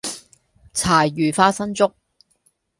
[0.73, 1.93] 柴魚花生粥